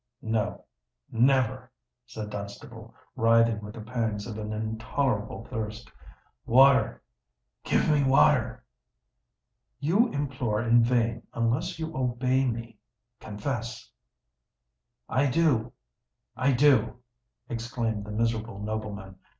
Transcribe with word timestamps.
"No—never!" 0.23 1.71
said 2.07 2.31
Dunstable, 2.31 2.91
writhing 3.15 3.61
with 3.61 3.75
the 3.75 3.81
pangs 3.81 4.25
of 4.25 4.39
an 4.39 4.51
intolerable 4.51 5.45
thirst. 5.45 5.91
"Water—give 6.47 7.87
me 7.87 8.03
water!" 8.05 8.65
"You 9.79 10.07
implore 10.07 10.59
in 10.59 10.83
vain, 10.83 11.21
unless 11.35 11.77
you 11.77 11.95
obey 11.95 12.47
me. 12.47 12.79
Confess——" 13.19 13.91
"I 15.07 15.29
do—I 15.29 16.53
do!" 16.53 16.95
exclaimed 17.47 18.03
the 18.03 18.11
miserable 18.11 18.57
nobleman. 18.57 19.19